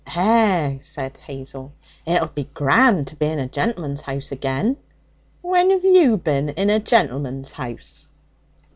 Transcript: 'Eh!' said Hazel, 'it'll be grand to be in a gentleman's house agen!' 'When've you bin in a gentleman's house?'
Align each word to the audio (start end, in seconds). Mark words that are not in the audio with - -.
'Eh!' 0.15 0.79
said 0.81 1.15
Hazel, 1.17 1.73
'it'll 2.07 2.29
be 2.29 2.49
grand 2.55 3.05
to 3.05 3.15
be 3.15 3.27
in 3.27 3.37
a 3.37 3.47
gentleman's 3.47 4.01
house 4.01 4.31
agen!' 4.31 4.75
'When've 5.43 5.85
you 5.85 6.17
bin 6.17 6.49
in 6.49 6.71
a 6.71 6.79
gentleman's 6.79 7.51
house?' 7.51 8.07